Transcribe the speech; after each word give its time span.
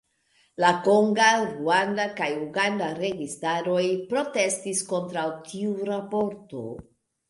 La 0.63 0.69
konga, 0.87 1.27
ruanda 1.41 2.07
kaj 2.21 2.31
uganda 2.47 2.89
registaroj 3.03 3.85
protestis 4.17 4.85
kontraŭ 4.93 5.31
tiu 5.55 5.81
raporto. 5.97 6.71